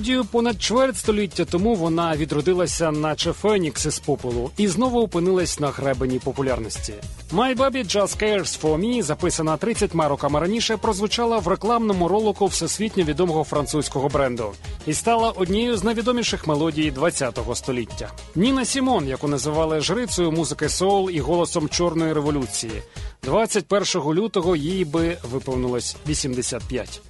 Цією 0.06 0.26
понад 0.26 0.62
чверть 0.62 0.98
століття 0.98 1.46
тому 1.46 1.76
вона 1.76 2.16
відродилася, 2.16 2.92
наче 2.92 3.34
Фенікс 3.34 3.86
із 3.86 4.00
попелу, 4.00 4.52
і 4.58 4.68
знову 4.68 5.02
опинилась 5.02 5.60
на 5.60 5.70
гребені 5.70 6.20
популярності. 6.20 6.94
«My 7.34 7.58
Baby 7.58 7.96
Just 7.96 8.24
Cares 8.24 8.62
For 8.62 8.80
Me», 8.80 9.02
записана 9.02 9.58
30 9.58 9.96
роками 9.96 10.40
раніше, 10.40 10.78
прозвучала 10.78 11.38
в 11.38 11.48
рекламному 11.48 12.08
ролику 12.08 12.46
всесвітньо 12.46 13.04
відомого 13.04 13.44
французького 13.44 14.10
бренду 14.10 14.52
і 14.88 14.94
стала 14.94 15.32
однією 15.32 15.78
з 15.78 15.84
найвідоміших 15.84 16.48
мелодій 16.48 16.94
ХХ 16.98 17.56
століття. 17.56 18.12
Ніна 18.36 18.66
Сімон, 18.66 19.08
яку 19.08 19.28
називали 19.28 19.82
жрицею 19.82 20.32
музики 20.32 20.70
соул 20.70 21.10
і 21.10 21.20
голосом 21.20 21.70
чорної 21.70 22.14
революції, 22.14 22.82
21 23.24 24.14
лютого 24.14 24.56
їй 24.56 24.86
би 24.86 25.18
виповнилось 25.32 25.96
85. 26.10 27.02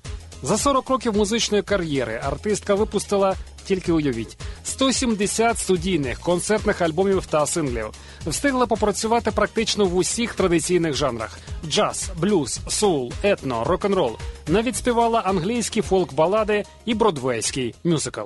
За 0.46 0.58
40 0.58 0.90
років 0.90 1.18
музичної 1.18 1.64
кар'єри 1.64 2.22
артистка 2.24 2.76
випустила 2.76 3.36
тільки 3.66 3.92
уявіть 3.92 4.38
170 4.64 5.58
студійних 5.58 6.20
концертних 6.20 6.82
альбомів 6.82 7.26
та 7.26 7.46
синглів. 7.46 7.86
Встигла 8.28 8.66
попрацювати 8.66 9.32
практично 9.32 9.86
в 9.86 9.96
усіх 9.96 10.36
традиційних 10.36 10.94
жанрах: 10.94 11.40
джаз, 11.70 12.10
блюз, 12.18 12.60
соул, 12.68 13.14
етно, 13.24 13.64
рок-н-рол. 13.64 14.18
Навіть 14.48 14.76
співала 14.76 15.20
англійські 15.20 15.82
фолк-балади 15.82 16.64
і 16.86 16.94
бродвейський 16.94 17.76
мюзикл. 17.84 18.22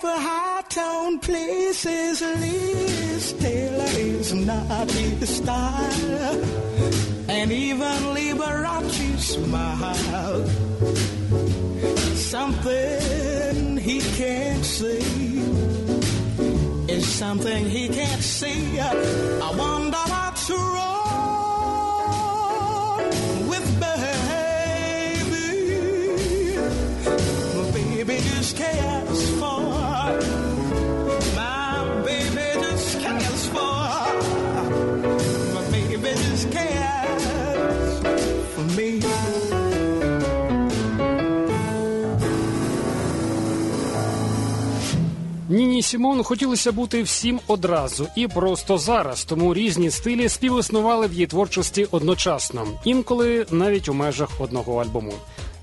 For 0.00 0.08
high 0.10 0.62
tone 0.68 1.18
places. 1.18 2.20
Liz 2.20 3.32
Taylor 3.34 3.92
is 3.96 4.32
not 4.32 4.90
his 4.90 5.36
style, 5.36 6.44
and 7.28 7.50
even 7.50 7.98
Liberace 8.14 9.18
smile. 9.18 10.46
Something 12.16 13.76
he 13.76 14.00
can't 14.16 14.64
see 14.64 15.38
is 16.92 17.06
something 17.06 17.64
he 17.68 17.88
can't 17.88 18.22
see. 18.22 18.78
I 18.78 19.50
wonder 19.56 19.96
what's 19.96 20.50
wrong 20.50 20.87
Ніні 45.78 45.82
Сімон 45.86 46.22
хотілося 46.22 46.72
бути 46.72 47.02
всім 47.02 47.40
одразу 47.46 48.08
і 48.16 48.28
просто 48.28 48.78
зараз, 48.78 49.24
тому 49.24 49.54
різні 49.54 49.90
стилі 49.90 50.28
співіснували 50.28 51.06
в 51.06 51.12
її 51.12 51.26
творчості 51.26 51.86
одночасно, 51.90 52.66
інколи 52.84 53.46
навіть 53.50 53.88
у 53.88 53.94
межах 53.94 54.28
одного 54.40 54.82
альбому. 54.82 55.12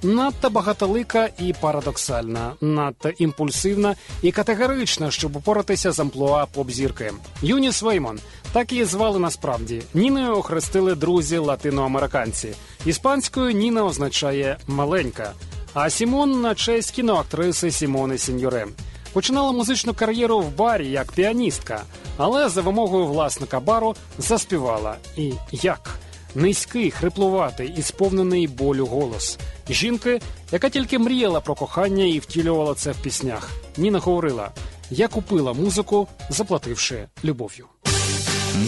Надто 0.04 0.50
багатолика 0.50 1.30
і 1.40 1.54
парадоксальна, 1.62 2.52
надто 2.62 3.10
імпульсивна 3.10 3.96
і 4.22 4.32
категорична, 4.32 5.12
щоб 5.12 5.36
упоратися 5.36 5.92
з 5.92 6.00
амплуа 6.00 6.46
поп-зірки. 6.46 7.12
Юніс 7.42 7.82
Веймон 7.82 8.20
так 8.52 8.72
її 8.72 8.86
звали 8.86 9.20
насправді. 9.20 9.82
Ніною 9.94 10.36
охрестили 10.38 10.96
друзі 10.96 11.38
латиноамериканці. 11.38 12.50
Іспанською 12.86 13.52
Ніна 13.52 13.86
означає 13.86 14.58
маленька. 14.68 15.34
А 15.74 15.90
Сімон 15.90 16.42
на 16.42 16.56
честь 16.56 16.92
кіноактриси 16.92 17.72
Сімони 17.72 18.18
Сіньоре. 18.18 18.68
Починала 19.16 19.52
музичну 19.52 19.94
кар'єру 19.94 20.40
в 20.40 20.56
барі 20.56 20.92
як 20.92 21.12
піаністка, 21.12 21.84
але 22.18 22.50
за 22.50 22.62
вимогою 22.62 23.06
власника 23.06 23.60
бару 23.60 23.96
заспівала. 24.18 24.96
І 25.18 25.34
як? 25.52 26.00
Низький, 26.36 26.92
хриплуватий 26.92 27.74
і 27.78 27.82
сповнений 27.82 28.48
болю 28.48 28.86
голос. 28.86 29.38
Жінки, 29.70 30.22
яка 30.52 30.70
тільки 30.70 31.00
мріяла 31.00 31.40
про 31.40 31.56
кохання 31.56 32.04
і 32.04 32.20
втілювала 32.20 32.74
це 32.74 32.92
в 32.92 32.98
піснях. 32.98 33.50
Ніна 33.78 34.00
говорила: 34.00 34.52
я 34.90 35.08
купила 35.08 35.54
музику, 35.54 36.08
заплативши 36.30 37.08
любов'ю. 37.24 37.66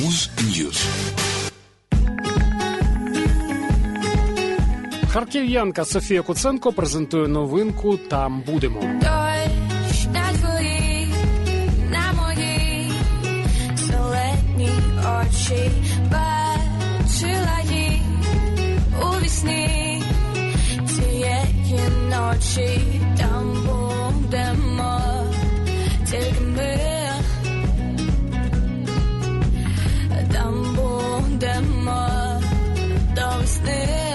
Муз 0.01 0.29
News. 0.41 0.85
Харків'янка 5.09 5.85
Софія 5.85 6.21
Куценко 6.21 6.71
презентує 6.71 7.27
новинку 7.27 7.97
Там 7.97 8.43
будемо. 8.47 9.26
Очі 15.47 15.71
бачила 16.11 17.59
їх 17.71 18.01
у 19.01 19.23
вісні 19.23 20.03
цієї 20.87 21.79
ночі 22.09 22.81
там 23.17 23.53
будемо 23.53 25.01
тільки 26.05 26.41
ми 26.41 26.77
там 30.33 30.75
будемо 30.75 32.09
до 33.15 33.39
весни. 33.39 34.06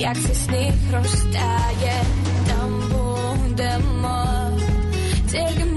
Як 0.00 0.16
цей 0.20 0.34
сніг 0.34 0.72
розтає, 0.92 2.02
там 2.46 2.82
будемо. 2.90 4.26
Тільки 5.30 5.69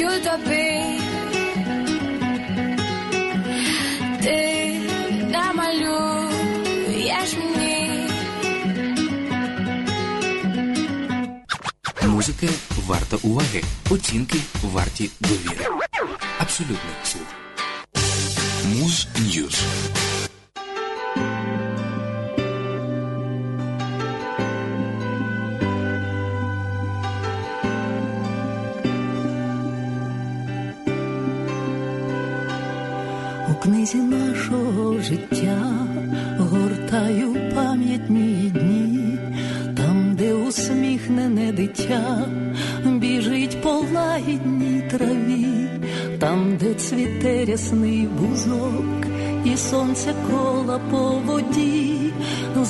намалюю 0.00 0.20
тобі. 0.20 1.00
Ти 4.22 4.80
намалюєш 5.30 6.30
мені. 7.56 8.08
Музика 12.06 12.46
варта 12.86 13.16
уваги. 13.22 13.62
Оцінки 13.90 14.38
варті 14.62 15.10
довіри. 15.20 15.66
Абсолютний 16.38 16.94
слух. 17.04 17.26
Муз 18.64 19.08
Ньюз. 19.18 19.62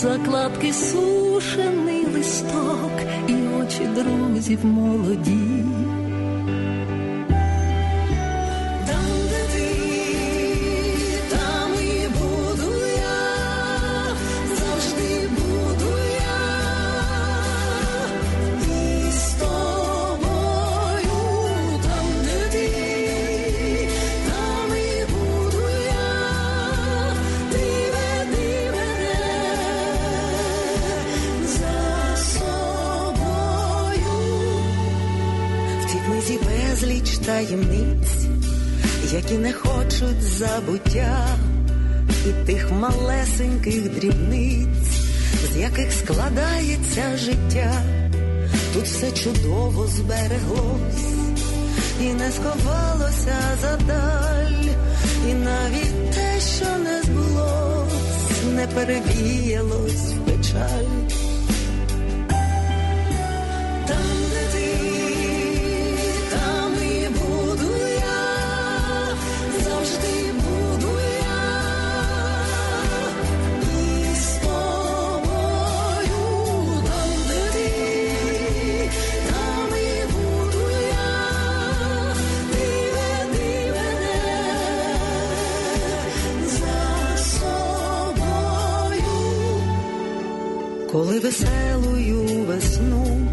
Закладки 0.00 0.72
сушений 0.72 2.06
листок, 2.06 2.92
і 3.28 3.34
очі 3.34 3.88
друзів 3.94 4.64
молоді. 4.64 5.59
Таємниць, 37.26 38.26
які 39.12 39.34
не 39.34 39.52
хочуть 39.52 40.22
забуття, 40.22 41.26
і 42.26 42.46
тих 42.46 42.72
малесеньких 42.72 43.90
дрібниць, 43.94 44.90
з 45.52 45.56
яких 45.56 45.92
складається 45.92 47.16
життя. 47.16 47.82
Тут 48.74 48.84
все 48.84 49.12
чудово 49.12 49.86
збереглось, 49.86 51.06
і 52.00 52.04
не 52.04 52.30
сховалося 52.30 53.36
задаль, 53.62 54.70
і 55.30 55.34
навіть 55.34 56.10
те, 56.10 56.40
що 56.56 56.78
не 56.78 57.02
збулось, 57.02 58.54
не 58.54 58.66
перевіялось 58.66 60.12
в 60.14 60.24
печаль. 60.24 61.10
Коли 90.92 91.20
веселую 91.20 92.44
весну 92.48 93.28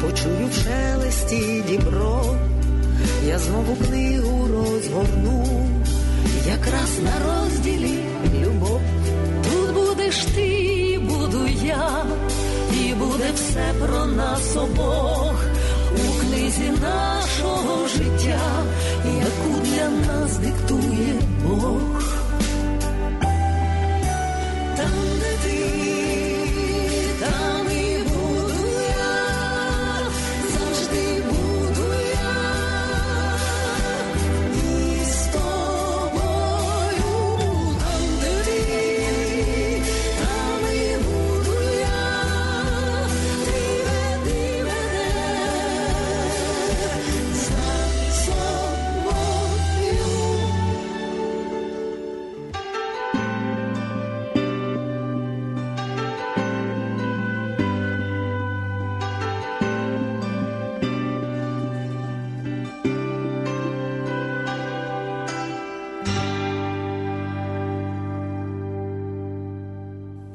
почую 0.00 0.48
в 0.50 0.54
шелесті 0.54 1.64
дібро, 1.68 2.36
я 3.26 3.38
знову 3.38 3.76
книгу 3.76 4.48
розгорну, 4.52 5.68
якраз 6.48 6.98
на 7.04 7.12
розділі 7.26 7.98
любов. 8.40 8.80
Тут 9.44 9.74
будеш 9.74 10.24
ти, 10.24 11.00
буду 11.08 11.46
я, 11.64 12.04
і 12.72 12.94
буде 12.94 13.30
все 13.34 13.86
про 13.86 14.06
нас 14.06 14.56
обох 14.56 15.44
у 15.92 16.20
книзі 16.20 16.70
нашого 16.82 17.88
життя, 17.88 18.64
яку 19.04 19.60
для 19.64 19.88
нас 19.88 20.38
диктує 20.38 20.81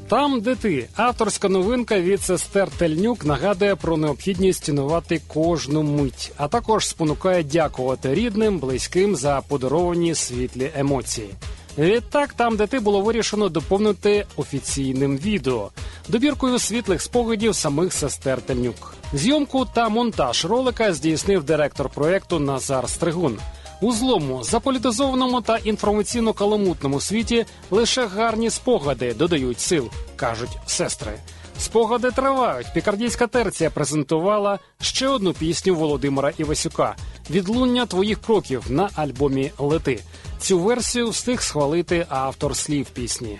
Там, 0.09 0.41
де 0.41 0.55
ти, 0.55 0.89
авторська 0.95 1.49
новинка 1.49 1.99
від 1.99 2.21
сестер 2.21 2.69
Тельнюк 2.77 3.25
нагадує 3.25 3.75
про 3.75 3.97
необхідність 3.97 4.63
цінувати 4.63 5.21
кожну 5.27 5.83
мить, 5.83 6.31
а 6.37 6.47
також 6.47 6.87
спонукає 6.87 7.43
дякувати 7.43 8.13
рідним, 8.13 8.59
близьким 8.59 9.15
за 9.15 9.41
подаровані 9.47 10.15
світлі 10.15 10.71
емоції. 10.75 11.29
Відтак, 11.77 12.33
там, 12.33 12.57
де 12.57 12.67
ти 12.67 12.79
було 12.79 13.01
вирішено 13.01 13.49
доповнити 13.49 14.25
офіційним 14.35 15.17
відео, 15.17 15.69
добіркою 16.07 16.59
світлих 16.59 17.01
спогадів 17.01 17.55
самих 17.55 17.93
сестер 17.93 18.41
Тельнюк. 18.41 18.93
Зйомку 19.13 19.65
та 19.65 19.89
монтаж 19.89 20.45
ролика 20.45 20.93
здійснив 20.93 21.43
директор 21.43 21.89
проекту 21.89 22.39
Назар 22.39 22.89
Стригун. 22.89 23.39
У 23.81 23.91
злому, 23.91 24.43
заполітизованому 24.43 25.41
та 25.41 25.57
інформаційно 25.57 26.33
каламутному 26.33 27.01
світі 27.01 27.45
лише 27.71 28.07
гарні 28.07 28.49
спогади 28.49 29.13
додають 29.13 29.59
сил, 29.59 29.89
кажуть 30.15 30.57
сестри. 30.65 31.19
Спогади 31.59 32.11
тривають. 32.11 32.73
Пікардійська 32.73 33.27
терція 33.27 33.69
презентувала 33.69 34.59
ще 34.81 35.07
одну 35.07 35.33
пісню 35.33 35.75
Володимира 35.75 36.31
Івасюка 36.37 36.95
Відлуння 37.29 37.85
твоїх 37.85 38.21
кроків 38.21 38.63
на 38.69 38.89
альбомі 38.95 39.51
Лети. 39.57 39.99
Цю 40.39 40.59
версію 40.59 41.09
встиг 41.09 41.41
схвалити 41.41 42.05
автор 42.09 42.55
слів 42.55 42.89
пісні. 42.89 43.39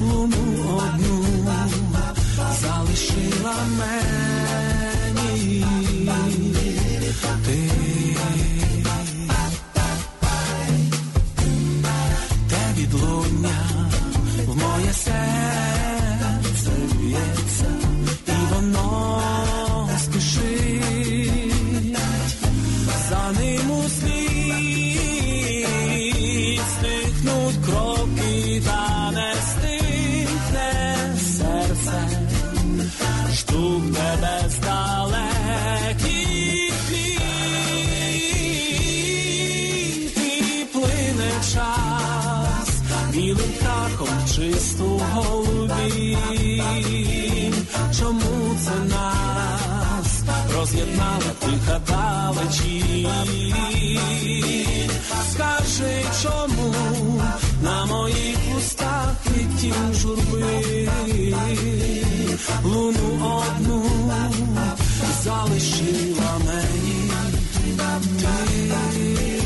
Луну 0.00 0.36
одну 0.76 1.24
залишила 2.60 3.56
мені 5.14 5.64
ти. 7.46 8.03
Роз'єднала 50.64 51.32
тиха 51.40 51.80
далечі. 51.88 53.08
Скажи, 55.32 56.04
чому 56.22 56.74
на 57.62 57.86
моїх 57.86 58.38
устах 58.58 59.14
відтінь 59.36 59.94
журби, 59.94 60.88
луну 62.64 63.42
одну 63.48 63.82
залишила 65.24 66.38
мені. 66.46 67.10
І 67.66 69.43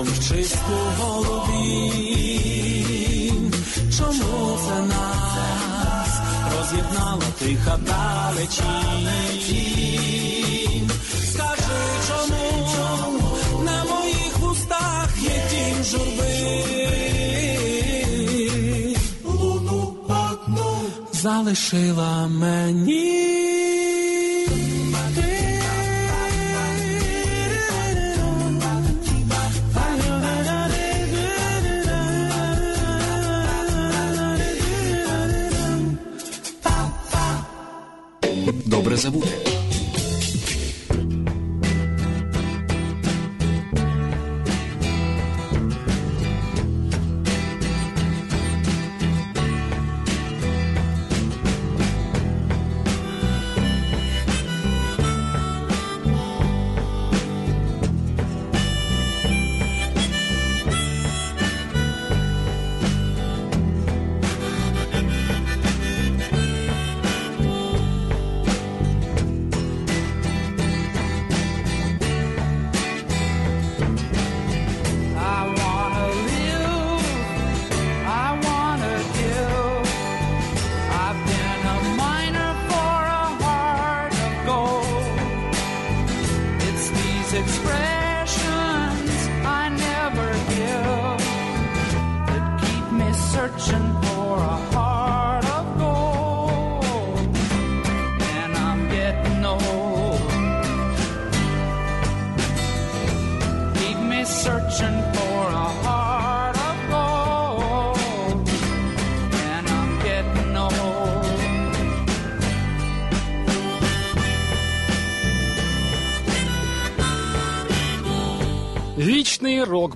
птахом 0.00 0.06
в 0.06 0.28
чисту 0.28 0.76
голові. 0.98 1.92
Чому 3.98 4.58
це 4.66 4.82
нас 4.82 6.20
роз'єднала 6.58 7.28
тиха 7.38 7.78
далечі? 7.86 8.62
Скажи, 11.32 11.82
чому 12.08 12.44
на 13.64 13.84
моїх 13.84 14.38
вустах 14.38 15.08
є 15.22 15.42
тінь 15.50 15.84
журби? 15.84 16.64
Луну 19.24 19.94
одну 20.08 20.76
залишила 21.12 22.28
мені. 22.28 23.39
Добре 39.02 39.39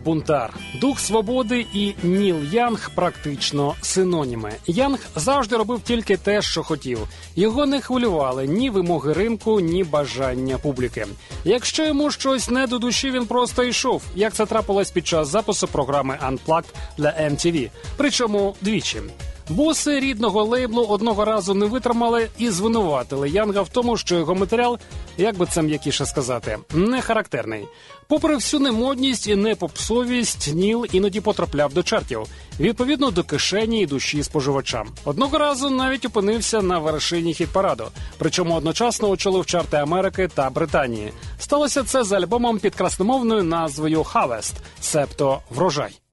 Рок-бунтар, 0.04 0.54
дух 0.80 1.00
свободи 1.00 1.66
і 1.74 1.94
Ніл 2.02 2.36
Янг 2.52 2.90
практично 2.94 3.74
синоніми. 3.82 4.52
Янг 4.66 4.98
завжди 5.16 5.56
робив 5.56 5.80
тільки 5.80 6.16
те, 6.16 6.42
що 6.42 6.62
хотів. 6.62 6.98
Його 7.36 7.66
не 7.66 7.80
хвилювали 7.80 8.46
ні 8.46 8.70
вимоги 8.70 9.12
ринку, 9.12 9.60
ні 9.60 9.84
бажання 9.84 10.58
публіки. 10.58 11.06
Якщо 11.44 11.86
йому 11.86 12.10
щось 12.10 12.50
не 12.50 12.66
до 12.66 12.78
душі, 12.78 13.10
він 13.10 13.26
просто 13.26 13.64
йшов, 13.64 14.02
як 14.14 14.32
це 14.32 14.46
трапилось 14.46 14.90
під 14.90 15.06
час 15.06 15.28
запису 15.28 15.68
програми 15.68 16.18
Unplugged 16.28 16.64
для 16.98 17.08
MTV. 17.08 17.70
Причому 17.96 18.56
двічі. 18.60 19.00
Боси 19.48 20.00
рідного 20.00 20.44
лейблу 20.44 20.84
одного 20.84 21.24
разу 21.24 21.54
не 21.54 21.66
витримали 21.66 22.28
і 22.38 22.50
звинуватили 22.50 23.30
Янга 23.30 23.62
в 23.62 23.68
тому, 23.68 23.96
що 23.96 24.16
його 24.16 24.34
матеріал, 24.34 24.78
як 25.18 25.36
би 25.36 25.46
це 25.46 25.62
м'якіше 25.62 26.06
сказати, 26.06 26.58
не 26.74 27.00
характерний. 27.00 27.66
Попри 28.08 28.34
всю 28.34 28.60
немодність 28.60 29.26
і 29.26 29.36
непопсовість, 29.36 30.54
Ніл 30.54 30.86
іноді 30.92 31.20
потрапляв 31.20 31.74
до 31.74 31.82
чартів, 31.82 32.20
відповідно 32.60 33.10
до 33.10 33.24
кишені 33.24 33.82
і 33.82 33.86
душі 33.86 34.22
споживачам. 34.22 34.88
Одного 35.04 35.38
разу 35.38 35.70
навіть 35.70 36.04
опинився 36.04 36.62
на 36.62 36.78
вершині 36.78 37.32
хіт-параду, 37.32 37.86
причому 38.18 38.54
одночасно 38.54 39.08
очолив 39.08 39.46
чарти 39.46 39.76
Америки 39.76 40.28
та 40.34 40.50
Британії. 40.50 41.12
Сталося 41.38 41.82
це 41.82 42.04
з 42.04 42.12
альбомом 42.12 42.58
під 42.58 42.74
красномовною 42.74 43.42
назвою 43.42 44.00
Harvest, 44.02 44.52
себто 44.80 45.40
врожай. 45.50 46.03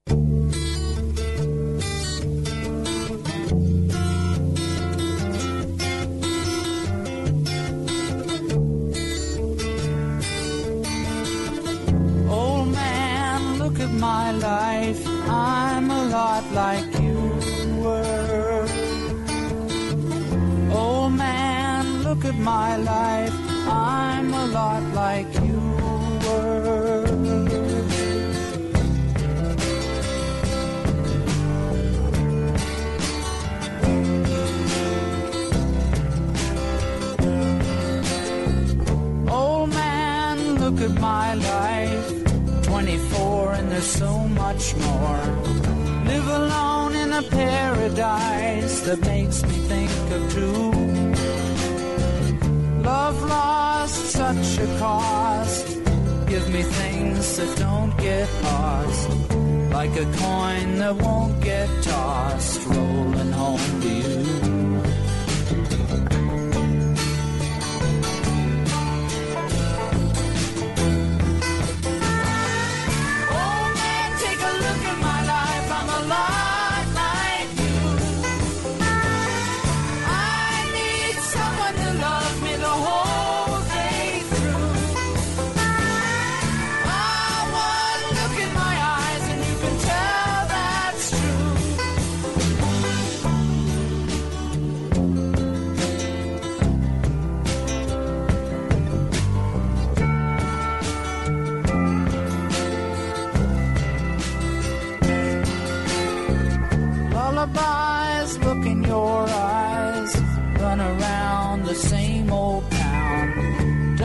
My 22.42 22.76
life. 22.76 23.32
I'm 23.68 24.34
a 24.34 24.46
lot 24.46 24.82
like 24.94 25.32
you 25.34 25.60
were. 26.24 27.06
Old 39.30 39.70
man, 39.70 40.54
look 40.58 40.80
at 40.80 41.00
my 41.00 41.34
life. 41.34 42.22
24 42.64 43.52
and 43.54 43.70
there's 43.70 43.84
so 43.84 44.18
much 44.28 44.74
more. 44.76 45.22
Live 46.06 46.26
alone 46.26 46.94
in 46.96 47.12
a 47.12 47.22
paradise 47.22 48.80
that 48.80 49.00
makes 49.02 49.42
me 49.44 49.56
think 49.68 49.90
of 50.10 50.32
two. 50.32 50.81
Lost 53.32 54.00
such 54.20 54.58
a 54.58 54.68
cost. 54.78 55.66
Give 56.30 56.46
me 56.54 56.62
things 56.80 57.36
that 57.38 57.52
don't 57.66 57.92
get 58.08 58.28
lost. 58.42 59.08
Like 59.78 59.94
a 60.04 60.08
coin 60.24 60.66
that 60.80 60.94
won't 61.04 61.36
get 61.42 61.68
tossed, 61.82 62.66
rolling 62.66 63.32
home 63.32 63.80
to 63.82 63.88
you. 63.88 64.31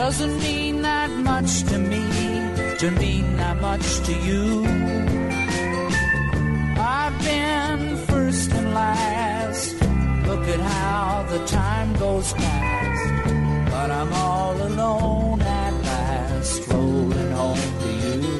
Doesn't 0.08 0.40
mean 0.40 0.80
that 0.80 1.10
much 1.10 1.64
to 1.64 1.76
me, 1.76 2.02
to 2.78 2.90
mean 2.92 3.36
that 3.36 3.60
much 3.60 4.00
to 4.06 4.14
you. 4.14 4.64
I've 6.78 7.18
been 7.22 7.98
first 8.06 8.50
and 8.52 8.72
last. 8.72 9.74
Look 10.26 10.48
at 10.48 10.60
how 10.60 11.26
the 11.28 11.44
time 11.44 11.92
goes 11.98 12.32
past. 12.32 13.70
But 13.70 13.90
I'm 13.90 14.10
all 14.14 14.56
alone 14.56 15.42
at 15.42 15.74
last, 15.84 16.66
rolling 16.68 17.32
home 17.32 17.58
to 17.82 17.90
you. 17.92 18.37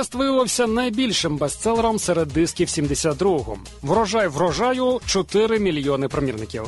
Harvest 0.00 0.16
виявився 0.16 0.66
найбільшим 0.66 1.36
бестселером 1.36 1.98
серед 1.98 2.28
дисків 2.28 2.68
72-го. 2.68 3.56
Врожай 3.82 4.28
врожаю 4.28 5.00
4 5.06 5.58
мільйони 5.58 6.08
примірників. 6.08 6.62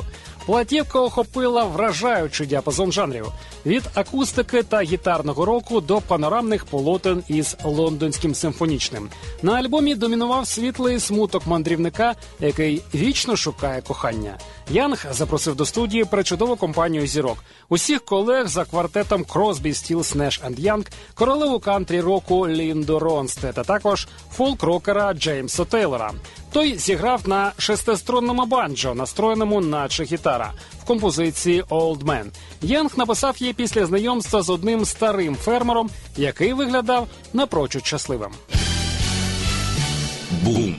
Платівка 0.45 0.99
охопила 0.99 1.63
вражаючий 1.63 2.47
діапазон 2.47 2.91
жанрів 2.91 3.31
від 3.65 3.83
акустики 3.93 4.63
та 4.63 4.81
гітарного 4.81 5.45
року 5.45 5.81
до 5.81 6.01
панорамних 6.01 6.65
полотен 6.65 7.23
із 7.27 7.57
лондонським 7.63 8.35
симфонічним. 8.35 9.09
На 9.41 9.53
альбомі 9.53 9.95
домінував 9.95 10.47
світлий 10.47 10.99
смуток 10.99 11.47
мандрівника, 11.47 12.15
який 12.39 12.81
вічно 12.95 13.35
шукає 13.35 13.81
кохання. 13.81 14.37
Янг 14.69 15.05
запросив 15.11 15.55
до 15.55 15.65
студії 15.65 16.05
причудову 16.05 16.55
компанію 16.55 17.07
зірок. 17.07 17.37
Усіх 17.69 18.05
колег 18.05 18.47
за 18.47 18.65
квартетом 18.65 19.23
Кросбі, 19.23 19.73
Стілс, 19.73 20.15
Неш 20.15 20.41
енд 20.45 20.59
Янг, 20.59 20.85
королеву 21.13 21.59
кантрі 21.59 22.01
року 22.01 22.47
Лінду 22.47 22.99
Ронсте 22.99 23.53
та 23.53 23.63
також 23.63 24.07
фолк-рокера 24.37 25.13
Джеймса 25.13 25.65
Тейлора. 25.65 26.11
Той 26.53 26.77
зіграв 26.77 27.21
на 27.27 27.51
шестиструнному 27.57 28.45
банджо, 28.45 28.93
настроєному 28.93 29.61
наче 29.61 30.03
гітара 30.03 30.53
в 30.81 30.85
композиції 30.85 31.63
«Old 31.63 31.99
Man». 31.99 32.25
Янг 32.61 32.91
написав 32.97 33.37
її 33.37 33.53
після 33.53 33.85
знайомства 33.85 34.41
з 34.41 34.49
одним 34.49 34.85
старим 34.85 35.35
фермером, 35.35 35.89
який 36.17 36.53
виглядав 36.53 37.07
напрочуд 37.33 37.85
щасливим. 37.85 38.31
Бум. 40.31 40.75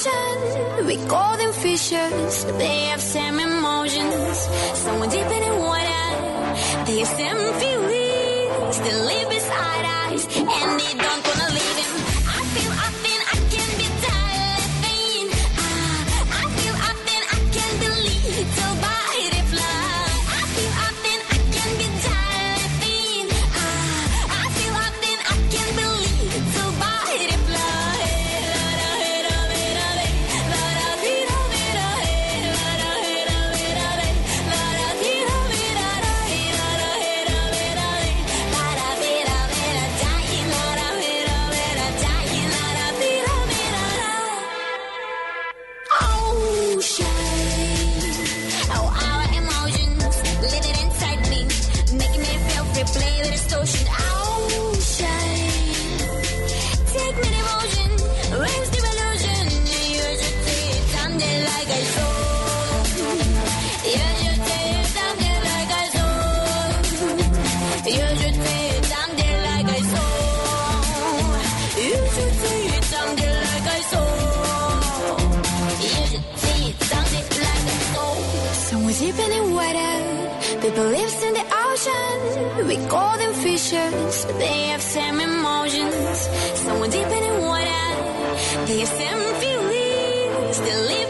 Ocean. 0.00 0.86
We 0.86 0.96
call 1.06 1.36
them 1.36 1.52
fishers. 1.52 2.44
They 2.58 2.86
have 2.90 3.00
same 3.00 3.38
emotions. 3.38 4.38
Someone 4.74 5.08
deep 5.08 5.26
in 5.26 5.42
the 5.48 5.56
water. 5.56 6.06
They 6.86 6.98
have 6.98 7.08
same 7.08 7.42
feelings. 7.60 8.78
They 8.80 8.94
live 8.94 9.19
People 80.70 80.94
in 80.94 81.34
the 81.34 81.46
ocean. 81.66 82.68
We 82.68 82.76
call 82.86 83.18
them 83.18 83.34
fishers. 83.34 84.24
They 84.38 84.68
have 84.68 84.80
same 84.80 85.18
emotions. 85.18 86.16
Someone 86.64 86.90
deep 86.90 87.08
in 87.08 87.22
the 87.26 87.40
water. 87.44 87.86
They 88.66 88.78
have 88.78 88.88
same 88.88 89.22
feelings. 89.40 90.56
still 90.56 90.82
live 90.92 91.09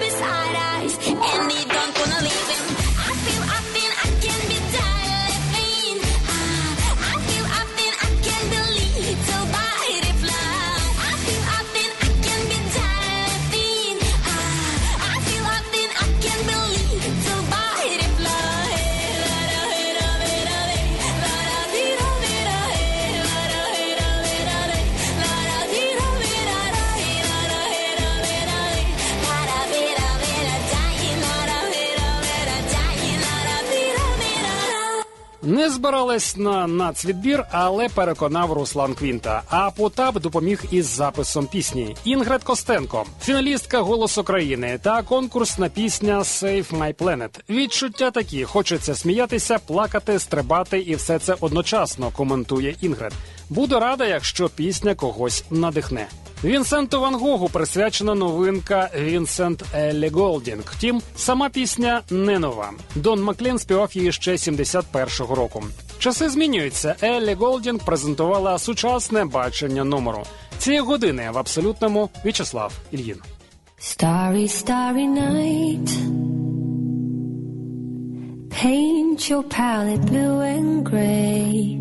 Не 35.71 35.77
збирались 35.77 36.37
на 36.37 36.67
нацвідбір, 36.67 37.45
але 37.51 37.89
переконав 37.89 38.53
Руслан 38.53 38.95
Квінта. 38.95 39.43
А 39.49 39.71
Потап 39.71 40.21
допоміг 40.21 40.63
із 40.71 40.87
записом 40.87 41.47
пісні. 41.47 41.97
Інгрид 42.05 42.43
Костенко, 42.43 43.07
фіналістка 43.23 43.81
Голос 43.81 44.19
України 44.19 44.81
та 44.83 45.03
конкурсна 45.03 45.69
пісня 45.69 46.19
Save 46.19 46.79
My 46.79 46.95
Planet. 46.95 47.41
Відчуття 47.51 48.11
такі: 48.11 48.45
хочеться 48.45 48.95
сміятися, 48.95 49.59
плакати, 49.59 50.19
стрибати, 50.19 50.81
і 50.81 50.95
все 50.95 51.19
це 51.19 51.37
одночасно. 51.41 52.11
Коментує 52.11 52.77
Інгрид. 52.81 53.13
Буду 53.51 53.81
рада, 53.81 54.07
якщо 54.07 54.49
пісня 54.49 54.95
когось 54.95 55.45
надихне. 55.51 56.07
Вінсенту 56.45 57.01
Ван 57.01 57.15
Гогу 57.15 57.49
присвячена 57.49 58.15
новинка 58.15 58.91
Вінсент 58.99 59.65
Еллі 59.75 60.09
Голдінг. 60.09 60.63
Втім, 60.77 61.03
сама 61.17 61.49
пісня 61.49 62.03
не 62.11 62.39
нова. 62.39 62.71
Дон 62.95 63.23
Маклін 63.23 63.59
співав 63.59 63.91
її 63.93 64.13
ще 64.13 64.33
71-го 64.33 65.35
року. 65.35 65.65
Часи 65.99 66.29
змінюються. 66.29 66.97
Еллі 67.03 67.35
Голдінг 67.35 67.85
презентувала 67.85 68.59
сучасне 68.59 69.25
бачення 69.25 69.85
номеру. 69.85 70.23
Цієї 70.59 70.83
години 70.83 71.31
в 71.35 71.39
абсолютному 71.39 72.11
В'ячеслав 72.25 72.73
Ільїн. 72.91 73.17
Starry, 73.81 74.47
starry 74.63 75.07
night. 75.23 75.89
Paint 78.63 79.21
your 79.31 79.43
palette 79.59 80.05
blue 80.11 80.39
and 80.55 80.85
gray. 80.91 81.81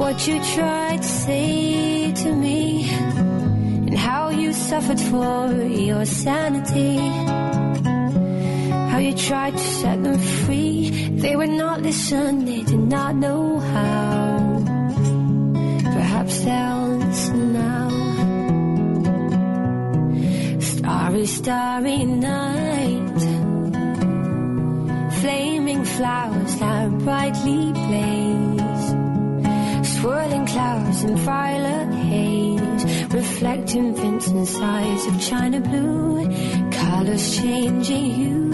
what 0.00 0.26
you 0.26 0.42
tried 0.54 1.02
to 1.02 1.08
say 1.08 2.10
to 2.12 2.34
me 2.34 2.88
and 2.88 3.98
how 3.98 4.30
you 4.30 4.50
suffered 4.50 4.98
for 4.98 5.52
your 5.88 6.06
sanity. 6.06 6.96
How 8.90 8.98
you 8.98 9.14
tried 9.14 9.52
to 9.52 9.64
set 9.80 10.02
them 10.02 10.18
free. 10.18 10.88
They 11.24 11.36
would 11.36 11.54
not 11.64 11.82
listen, 11.82 12.46
they 12.46 12.62
did 12.62 12.84
not 12.96 13.14
know 13.14 13.58
how. 13.58 14.62
Perhaps 15.96 16.34
they'll 16.44 16.96
listen 17.04 17.52
now. 17.52 17.88
Starry, 20.60 21.26
starry 21.26 22.04
night. 22.06 23.20
Flaming 25.20 25.84
flowers 25.84 26.54
that 26.60 26.88
brightly 27.04 27.72
blaze. 27.72 28.49
Swirling 30.00 30.46
clouds 30.46 31.02
in 31.04 31.14
violet 31.16 31.92
haze. 31.92 32.84
Reflecting 33.12 33.94
Vincent's 33.94 34.56
eyes 34.58 35.06
of 35.06 35.20
china 35.20 35.60
blue. 35.60 36.24
Colors 36.70 37.36
changing 37.36 38.10
hue. 38.10 38.44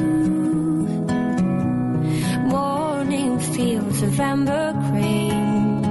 Morning 2.48 3.38
fields 3.38 4.02
of 4.02 4.18
amber 4.18 4.72
grain. 4.90 5.82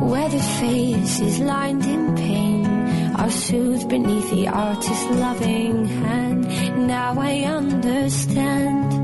Weathered 0.00 0.48
faces 0.60 1.38
lined 1.38 1.84
in 1.84 2.16
pain 2.16 2.66
are 3.14 3.30
soothed 3.30 3.88
beneath 3.88 4.30
the 4.30 4.48
artist's 4.48 5.10
loving 5.10 5.84
hand. 5.84 6.88
Now 6.88 7.14
I 7.20 7.44
understand 7.44 9.03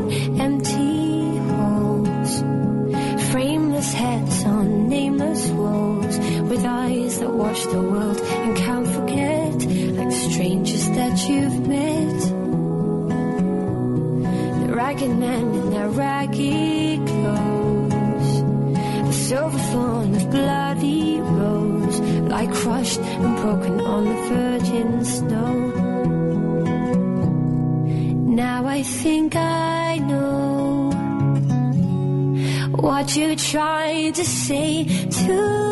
With 6.51 6.65
eyes 6.65 7.19
that 7.21 7.31
watch 7.31 7.63
the 7.63 7.81
world 7.81 8.19
and 8.19 8.57
can't 8.57 8.85
forget. 8.85 9.55
Like 9.97 10.11
strangers 10.11 10.85
that 10.89 11.29
you've 11.29 11.65
met. 11.65 12.19
The 14.59 14.73
ragged 14.75 15.15
men 15.17 15.45
in 15.59 15.69
their 15.69 15.87
ragged 15.87 17.07
clothes. 17.07 18.31
The 19.07 19.13
silver 19.13 19.59
thorn 19.59 20.13
of 20.13 20.29
bloody 20.29 21.21
rose 21.21 21.99
lie 22.01 22.47
crushed 22.47 22.99
and 22.99 23.35
broken 23.37 23.79
on 23.79 24.03
the 24.09 24.15
virgin 24.35 25.05
snow. 25.05 25.53
Now 28.35 28.65
I 28.65 28.83
think 28.83 29.37
I 29.37 29.99
know 29.99 30.91
what 32.75 33.15
you're 33.15 33.37
trying 33.37 34.11
to 34.11 34.25
say 34.25 34.83
to 34.83 35.70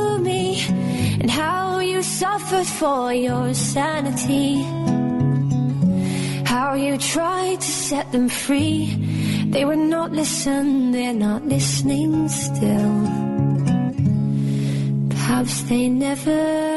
suffered 2.19 2.67
for 2.67 3.13
your 3.13 3.53
sanity. 3.53 4.61
How 6.43 6.73
you 6.73 6.97
tried 6.97 7.61
to 7.61 7.71
set 7.87 8.11
them 8.11 8.27
free. 8.27 8.93
They 9.51 9.63
would 9.63 9.85
not 9.95 10.11
listen, 10.11 10.91
they're 10.91 11.13
not 11.13 11.45
listening 11.45 12.27
still. 12.27 12.95
Perhaps 15.11 15.61
they 15.69 15.87
never 15.87 16.68